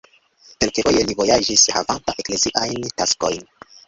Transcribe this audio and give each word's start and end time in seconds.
Kelkfoje 0.63 1.03
li 1.09 1.15
vojaĝis 1.19 1.65
havanta 1.75 2.15
ekleziajn 2.23 2.89
taskojn. 3.03 3.45